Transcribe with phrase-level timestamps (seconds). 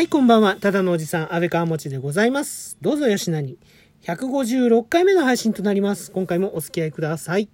[0.00, 0.56] はい、こんばんは。
[0.56, 2.78] ただのおじさん、安倍川持ちでございます。
[2.80, 3.58] どうぞよしなに。
[4.04, 6.10] 156回目の配信となります。
[6.10, 7.50] 今回もお付き合いください。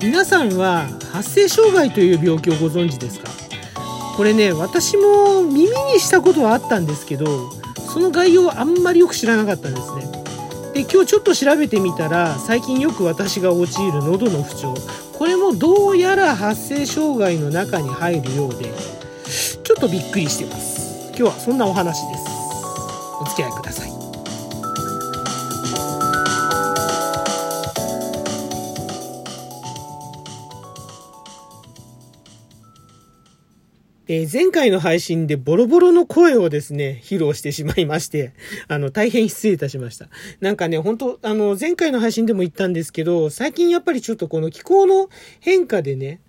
[0.00, 3.28] 皆さんは発声障害という病気をご存知ですか？
[4.16, 7.50] これね私も耳にしたことはあったんですけど
[7.98, 10.02] その概要はあんまりよく知らなかったんですね。
[10.72, 14.72] で今日ちょっと調べてみたら最近よく私が陥る喉の不調。
[15.14, 18.72] これもどうやら発声障害の中に入るようで
[19.64, 21.08] ちょっとびっくりしてます。
[21.08, 22.24] 今日はそんなお話です。
[23.20, 23.97] お付き合いください。
[34.10, 38.32] えー前回の配信でボロボロの声をですね、披露してしまいまして、
[38.66, 40.08] あの、大変失礼いたしました。
[40.40, 45.10] なんかね、本当あの、前回の配信でも言ったんですけど、最近やっぱりちょっとこの気候の
[45.40, 46.20] 変化でね、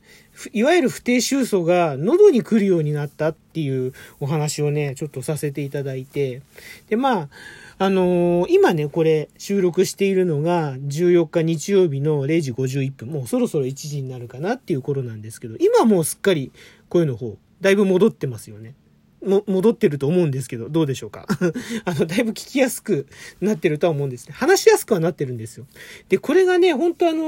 [0.51, 6.41] いわゆる不定収素が喉に来るようになったっていうお話をね、ちょっとさせていただいて、
[6.89, 7.29] で、まあ、
[7.77, 16.51] あのー今ね、これ収録しているのが14日日曜日の0時51分、もうそろそろ1時になるかなっていう頃なんですけど、今もうすっかり
[16.89, 18.75] 声の方、だいぶ戻ってますよね。
[19.21, 21.25] も、戻ってると思うんですけど、どうでしょうか？
[21.85, 23.05] あの、だいぶ聞きやすく
[23.41, 24.33] なってるとは思うんですね。
[24.33, 25.67] 話しやすくはなってるんですよ。
[26.07, 27.23] で、これがね、本当あの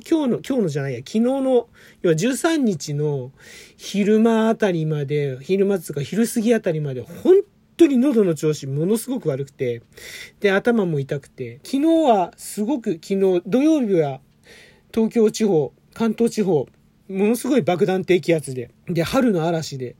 [0.00, 1.68] ー今日の、今日のじゃないや、昨日の、
[2.02, 3.32] 要は13日の
[3.76, 7.42] 昼間あたりまで、昼間っつうか昼過ぎあたりまで、本
[7.76, 9.82] 当に喉の調子ものすごく悪くて、
[10.38, 14.20] で、頭も痛くて、昨日はすごく、昨日、土曜日は
[14.94, 16.68] 東京地方、関東地方、
[17.08, 19.96] ものすごい爆弾低気圧で、で、春の嵐で、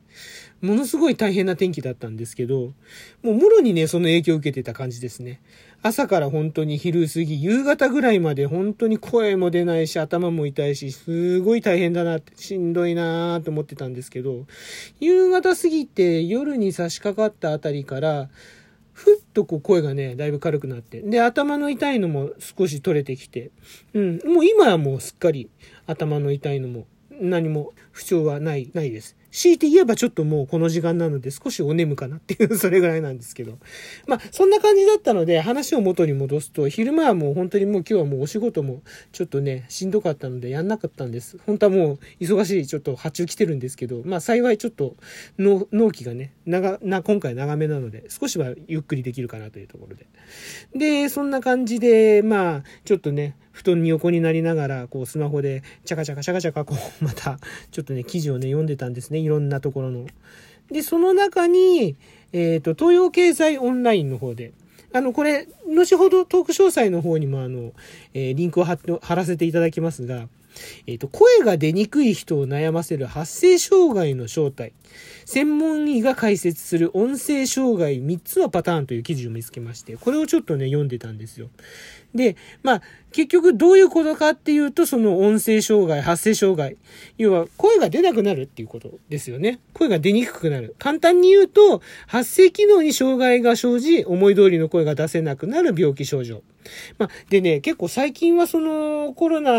[0.63, 2.73] ものすごい大変な天気だったんですけど、
[3.23, 5.43] もうもろにね、その影響を受けてた感じですね。
[5.83, 14.47] 朝から本当に昼過ぎ、夕方ぐらいまで本当に声も出ないし、頭も痛いし、すごい大変だなって、しんどいなーと思ってたんですけど、
[15.01, 18.31] 夕方過ぎて夜に差し掛かったあたりから、
[18.95, 21.03] ふっとこう声がね、だいぶ軽くなって。
[21.03, 23.51] で、頭の痛いのも少し取れてきて。
[23.93, 25.51] うん、もう今はもうすっかり
[25.87, 26.87] 頭の痛いのも
[27.21, 29.17] 何も不調はない、ないです。
[29.35, 33.59] 強いて言えばちょっともうこの時間なので少しお眠かなっていう、 それぐらいなんですけど。
[34.07, 41.39] まあ、そんな感じだったので話を元に戻すと、昼間はもう本当にもう今日はもうお仕事もちょっとね、しんどかったのでやんなかったんです。
[41.47, 44.97] 本当はもう忙しいちょっと発注来てるんですけど、まあ幸いちょっと
[45.37, 50.07] 納納期がね、長、な、今回長めなので少しはゆっくりできるかなというところで。
[50.77, 57.39] で、そんな感じで、まあ、ちょっとね、布団に横になりながら、こう、スマホで、チャカチャカチャカチャカ、こう、 また、
[57.71, 59.21] ちょっとね、記事をね、読んでたんですね。
[59.21, 60.07] いろんなところの。
[60.73, 61.95] で、その中に、
[62.33, 64.53] えっ、と、東洋経済オンラインの方で、
[64.93, 67.73] あの、これ、後ほどトーク詳細の方にも、あの、
[68.13, 70.29] えーリンクを貼って貼らせていただきますが、
[70.87, 74.73] えっ、と、声が出にくい人を悩ませる発声障害の正体。
[75.27, 81.51] 専門医が解説する音声障害3つのパターンという記事を見つけまして、これをちょっとね、読んでたんですよ。
[82.15, 82.83] で、まあ、
[83.13, 86.77] 結局どういうことかっていうと、その音声障害、発声障害。
[87.19, 89.61] 要は、声が出なくなるっていうことですよね。
[89.73, 90.75] 声が出にくくなる。
[90.79, 96.43] 簡単に言うと、発声機能に障害が生じ、思い通りの声が出せなくなる病気症状。
[96.99, 99.53] まあ、でね、結構最近はそのコロナ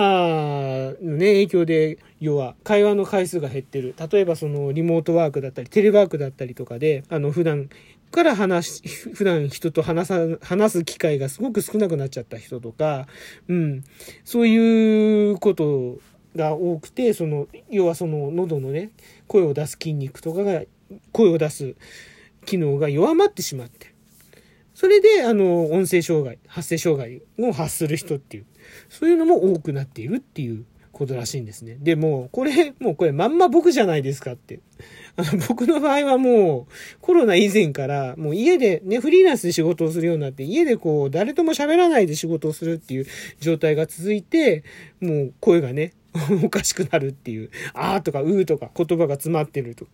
[1.02, 3.94] のね、影響で、要は会話の回数が減ってる。
[4.12, 7.70] 例えばそのリモートワークだったり、テレワークだったりとかで、あの普段
[8.12, 13.08] から話し、 普段人と話さ、話す機会がすごく少なくなっちゃった人とか、
[13.48, 13.84] うん、
[14.24, 16.00] そういうこと
[16.36, 18.92] が多くて、その、要はその喉のね、
[19.28, 20.64] 声を出す筋肉とかが、
[21.12, 21.76] 声を出す
[22.46, 23.96] 機能が弱まってしまって、
[24.74, 28.46] それで、あの、音声障害、発声障害を発する人っていう、
[28.90, 30.66] そういうのも多くなっているっていう
[30.96, 31.78] ことらしいんですね。
[31.82, 34.62] でも、これ、もうこれまんま僕じゃないですかって。
[35.18, 43.06] あ の僕の場合はもう、コロナ以前から、もう家でね、フリーランスで仕事をするようになって、家でこう、誰とも喋らないで仕事をするっていう
[43.42, 44.64] 状態が続いて、
[45.02, 45.92] もう声がね、
[46.44, 49.88] おかしくなるっていう、あーとかうーとか言葉が詰まってると。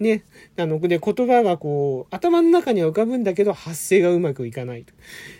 [0.00, 0.24] ね。
[0.56, 4.94] あの、で、言葉がこう、頭の中には浮かぶんだけど、発声がうまくいかないと。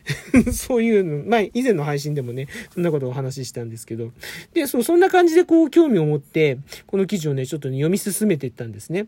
[0.52, 4.12] そういうの、前、以前の配信でもね、そんなことをお話ししたんですけど。
[4.52, 9.06] で、そう、そんな感じでこう、興味を持って、この記事をね、ちょっとね、読み進めていったんですね。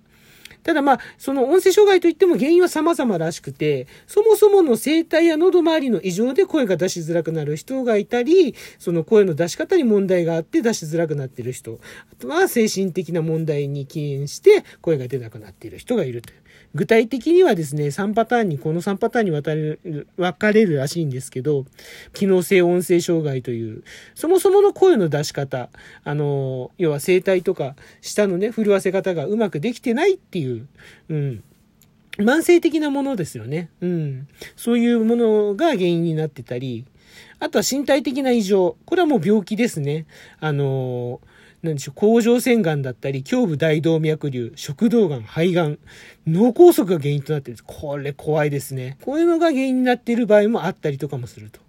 [0.69, 11.81] ただまあ、その音声障害といっても原因は様々らしくて、そもそもの声帯や喉周りの異常で声が出しづらくなる人がいたり、その声の出し方に問題があって出しづらくなっている人、
[12.13, 16.49] あとは精神的な問題に起因して声が出なくなっている人がいるという。
[16.75, 21.65] 具体的にはですね、3パターンに、この3パターンに分かれる、分かれるらしいんですけど、
[22.13, 23.83] 機能性音声障害という、
[24.15, 25.71] そもそもの声の出し方、
[26.05, 30.58] あの、要は声帯とか、舌のね、震わせ方がうまくできてないっていう、
[31.09, 31.43] うん、
[32.19, 33.71] 慢性的なものですよね。
[33.81, 34.29] うん。
[34.57, 36.85] そういうものが原因になってたり、
[37.39, 38.77] あとは身体的な異常。
[38.85, 40.07] これはもう病気ですね。
[40.41, 41.21] あの
[41.63, 45.79] なんでしょう、甲状腺がんだったり、胸部大動脈瘤、食道がん、肺がん、
[46.27, 47.65] 脳梗塞が原因となってるんです。
[47.67, 48.97] これ怖いですね。
[49.03, 51.61] こういうのが原因になっている場合もあったりとかもすると。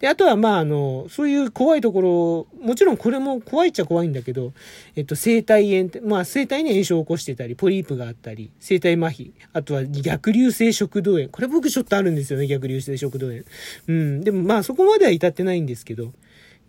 [0.00, 4.52] で、あとは、まあ、あの、そういう怖いところ、もちろんこれも怖いっちゃ怖いんだけど、
[4.96, 11.28] えっと、生体炎って、まあ、生体に炎症を起こしてたり、ポリープがあったり、生体麻痺、あとは逆流性食道炎。
[11.28, 13.42] これ僕ちょっとあるんですよね、逆流性食道炎。
[13.88, 14.20] うん。
[14.22, 16.12] でもまあ、そこまでは至ってないんですけど、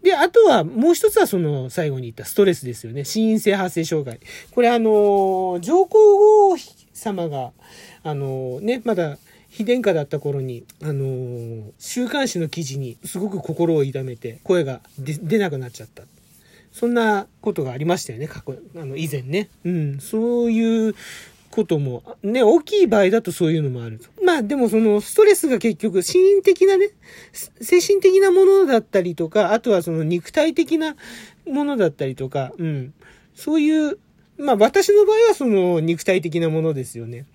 [0.05, 3.05] で、あとは、もう一つはその、最後に言ったストレスですよね。
[3.05, 4.19] 心因性発生障害。
[4.51, 6.57] これあの、上皇后
[6.93, 7.53] 様が、
[8.03, 9.17] あの、ね、まだ、
[9.55, 16.03] 非殿下だった頃に、あの週刊誌の記事にすごく心を痛めて、声が出なくなっちゃった。
[16.73, 19.49] そんなことがありましたよね、過去、あの、以前ね。
[19.63, 20.95] うん、そういう
[21.51, 24.09] ことも、ね、大きい場合だとそういうのもあると。
[24.21, 26.89] まあでもそのストレスが結局、心的なね、
[27.61, 30.97] 精神的なものだったりとか、あとはその肉体的な
[31.47, 32.93] ものだったりとか、うん。
[33.35, 33.97] そういう、
[34.37, 37.25] まあ私の場合はその肉体的なものですよね。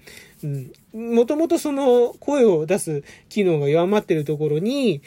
[0.42, 0.72] うん。
[1.14, 5.02] もともとその声を出す機能が弱まってるところに、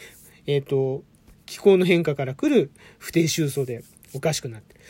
[0.46, 1.02] えっ、ー、と、
[1.46, 3.84] 気候の変化から来る不定収穫で
[4.14, 4.80] おかしくなってる。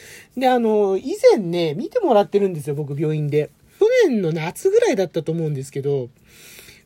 [0.40, 3.50] で、あの、以前ね、見てもらってるんですよ、僕病院で。
[3.78, 6.08] 去年の夏ぐらいだったと思うんですけど、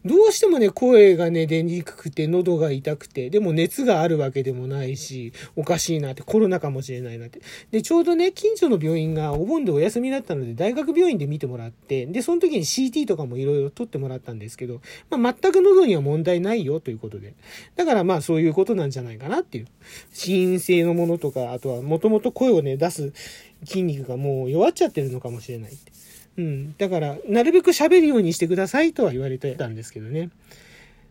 [0.05, 7.41] どうしてもね、声がね、出にくくて、喉が痛くて、でも熱があるわけでもないし、おかしいなって、コロナかもしれないなって。
[7.73, 14.81] で、ちょうどね、近所の病院がお盆でお休みだったので、大学病院で見てもらって、で、その時に CT とかもいろいろ取ってもらったんですけど、
[15.11, 17.35] まあ、全く喉には問題ないよということで。
[17.75, 19.67] だからまあ、そういうことなんじゃないかなっていう。
[20.13, 23.13] 心性のものとか、あとは、もともと声をね、出す
[23.65, 25.93] 筋肉がもう弱っちゃってるのかもしれないって。
[26.39, 26.75] うん。
[26.79, 30.31] だから、なるべく喋るようにしてくださいとは言われてたんですけどね。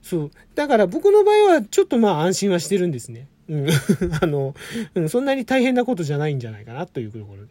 [0.01, 0.31] そう。
[0.55, 3.27] だから僕の場合はちょっとまあ安心はしてるんですね。
[3.49, 3.67] うん。
[4.21, 4.55] あの、
[4.95, 7.49] うん、そんなに大変なことじゃないんじゃないかなというところで。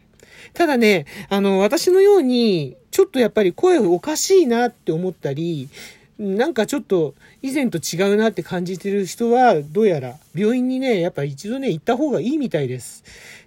[0.53, 5.69] ただね、あの、私のように、ちょっとやっぱり声おかしいなって思ったり、
[6.17, 7.13] なんかちょっと
[7.43, 13.03] 以前と違うなって感じてる人は、どうやら病院にね、やっぱ一度ね、行った方がいいみたいです。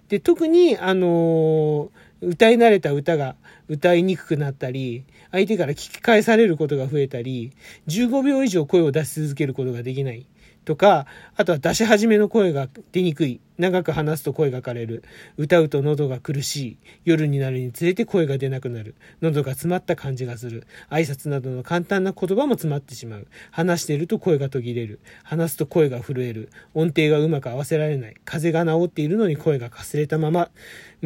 [0.07, 3.35] で、特に、あの歌い慣れた歌が
[3.67, 7.51] 歌いにくくなったり、相手から聞き返されることが増えたり、
[7.87, 10.27] 15秒以上声を出し続けることができない。
[10.65, 13.39] とか、あとは出し始めの声が出にくい。
[13.57, 15.03] 長く話すと声が枯れる。
[15.37, 16.77] 歌うと喉が苦しい。
[17.05, 18.95] 夜になるにつれて声が出なくなる。
[19.21, 20.65] 喉が詰まった感じがする。
[20.89, 23.27] 挨拶などの簡単な言葉も詰まってしまう。
[23.51, 24.99] 話していると声が途切れる。
[25.23, 26.49] 話すと声が震える。
[26.73, 28.15] 音程がうまく合わせられない。
[28.25, 30.49] 風が治っているのに声がかすれたまま。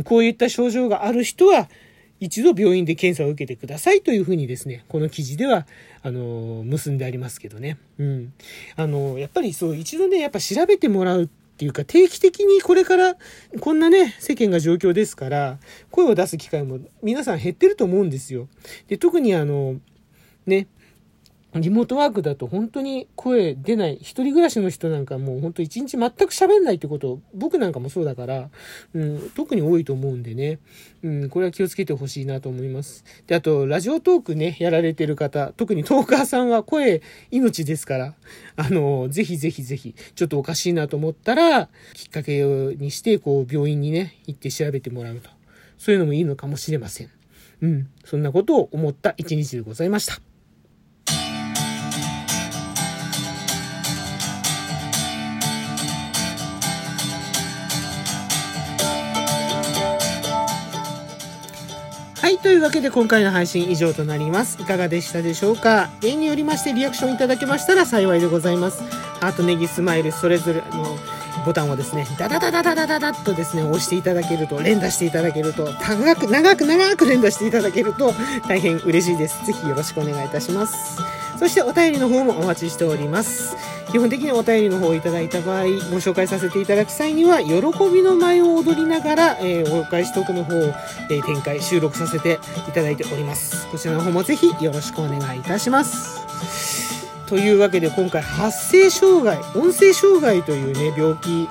[0.03, 1.69] こういった症状がある人は、
[2.19, 5.67] 一度病院で検査を受けてくださいというふうにですね、この記事では、
[6.01, 7.77] あの、結んでありますけどね。
[7.99, 8.33] うん。
[8.75, 11.27] あの、やっぱりそう、一度ね、やっぱ調べてもらうっ
[11.57, 13.15] ていうか、定期的にこれから、
[13.59, 15.59] こんなね、世間が状況ですから、
[15.91, 18.47] 声を出す機会も皆さん減ってると思うんですよ。
[18.87, 19.79] で、特にあの、
[20.45, 20.67] ね、
[21.55, 23.95] リモートワークだと本当に声出ない。
[23.95, 28.49] 一人暮らしの人なんかもう本当一日全く喋んないってこと、僕なんかもそうだから、
[28.93, 30.59] うん、特に多いと思うんでね。
[31.03, 33.05] うん、これは気をつけてほしいなと思います。
[33.27, 38.15] で、あと、ラジオトークね、やられてる方、特にトーカーさんは声命ですから、
[38.57, 45.29] あの、ぜひぜひぜひ、ちょっとおかしいなと思ったら、きっかけにして、こう、病院にね、行って調べてもらうと。
[45.77, 47.09] そういうのもいいのかもしれません。
[47.61, 50.34] うん、そんなことを思った一日でございました。
[62.45, 64.61] というわけで今回の配信以上となります。
[64.61, 65.89] いかがでしたでしょうか？
[66.03, 68.83] 例によりましてリアクションいただけましたら幸いでございます。
[69.19, 70.95] ハート、ネギ、スマイル、それぞれの
[71.43, 78.13] ボタンをですね、ダダダダダダダダッとですね、押していただけると、連打していただけると、長く、長く長く連打していただけると、
[78.47, 79.43] 大変嬉しいです。
[79.43, 80.99] ぜひよろしくお願いいたします。
[81.37, 83.55] そしてお便りの方もお待ちしております。
[83.91, 87.55] 基本的にお便りの方をいただいた場合、ご紹介させていただく際には、喜
[87.93, 90.73] びの舞を踊りながら、えー、お返しトークの方を、
[91.09, 93.67] えー、展開、収録させていただいております。
[93.67, 96.25] こちらの方もぜひよろしくお願いいたします。
[97.27, 101.47] というわけで今回発声障害、音声障害というね、病気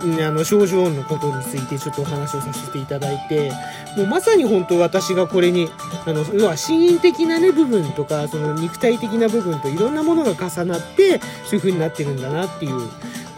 [0.00, 3.50] あの症状のことについてちょっとお話をさせていただいて
[3.96, 5.68] もうまさに本当私がこれに
[6.06, 12.88] あの要は心因的なね部分とかその肉体的な部分といろんなものが重なってそういう風になってるんだなっていう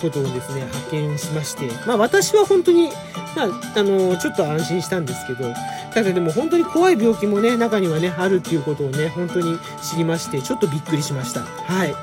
[0.01, 2.91] ことをですね発見しましてまあ私は本当に
[3.37, 3.47] まあ、
[3.79, 5.53] あのちょっと安心したんですけど、
[5.93, 11.43] ただでも本当に怖い病気もね、中にはね、あるっていうことをね、本当に知りまして、ちょっとびっくりしました。
[11.43, 11.95] はい。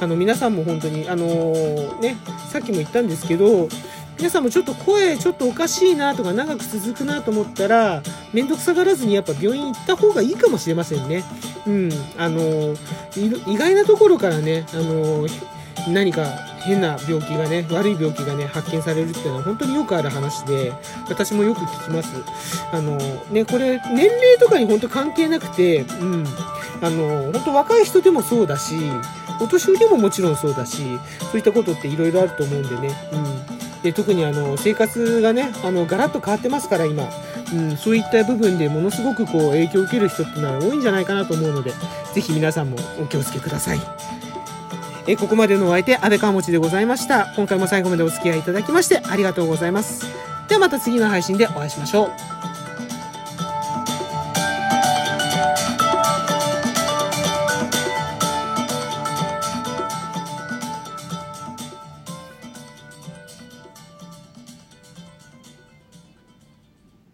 [0.00, 2.16] あの、皆さんも本当に、あのー、ね、
[2.50, 3.68] さっきも言ったんですけど、
[4.16, 8.02] 皆さんもちょっと声ちょっとおかしいなとか長く続くなと思ったら、
[8.32, 11.24] めんどくさがらずにやっぱ病院行った方がいいかもしれませんね。
[11.66, 11.90] うん。
[12.16, 12.74] あの、
[13.46, 15.26] 意外なところからね、あの、
[15.88, 16.24] 何か
[16.60, 20.72] 変な病気がね、悪い病気がね、発見されるっていうのは本当によくある話で、
[21.08, 22.10] 私もよく聞きます。
[22.72, 22.96] あの、
[23.30, 26.26] ね、これ、年齢とかに本当関係なくて、うん。
[26.80, 28.74] あの、本当若い人でもそうだし、
[29.40, 30.82] お年寄りでももちろんそうだし、
[31.20, 33.16] そういったことっていろいろあると思うんでね、う
[33.52, 33.53] ん。
[33.84, 37.06] で特にあの生活がねあのガラッと変わってますから今、
[37.52, 41.72] うん、そういった部分でものすごくこう影響を受ける人っていうのは多いんじゃないかなと思うので
[42.14, 43.80] 是非皆さんもお気をつけください。
[45.06, 47.30] えここまでのお相手、安倍川持でございました。
[47.36, 50.06] 今回も最後までお付き合いいただきましてありがとうございます。
[50.48, 52.63] ではまた次の配信でお会いしましょう。